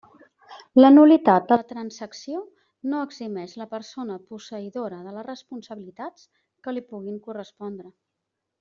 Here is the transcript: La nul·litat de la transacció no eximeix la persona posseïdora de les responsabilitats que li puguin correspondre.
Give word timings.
La 0.83 0.89
nul·litat 0.93 1.51
de 1.51 1.57
la 1.61 1.65
transacció 1.71 2.39
no 2.93 3.03
eximeix 3.09 3.53
la 3.63 3.67
persona 3.75 4.17
posseïdora 4.33 5.03
de 5.09 5.15
les 5.19 5.29
responsabilitats 5.29 6.27
que 6.65 6.75
li 6.77 6.87
puguin 6.95 7.25
correspondre. 7.29 7.95